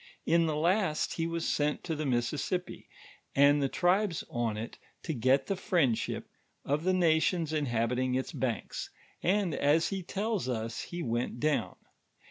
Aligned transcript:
In 0.25 0.47
the 0.47 0.55
lost, 0.55 1.13
he 1.13 1.27
was 1.27 1.47
sent 1.47 1.83
to 1.83 1.95
the 1.95 2.05
Mississip]>i, 2.07 2.87
and 3.35 3.61
the 3.61 3.69
tribes 3.69 4.23
on 4.31 4.57
it 4.57 4.79
to 5.03 5.13
get 5.13 5.45
the 5.45 5.55
friendship 5.55 6.27
of 6.65 6.85
the 6.85 6.93
nations 6.93 7.53
inhabiting 7.53 8.15
its 8.15 8.31
banks, 8.31 8.89
ond 9.23 9.53
as 9.53 9.89
he 9.89 10.01
tells 10.01 10.49
us 10.49 10.81
he 10.85 11.03
went 11.03 11.39
down. 11.39 11.75